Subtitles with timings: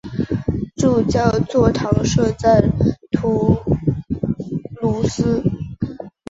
[0.77, 2.63] 主教座堂设在
[3.11, 3.55] 图
[4.81, 5.43] 卢兹。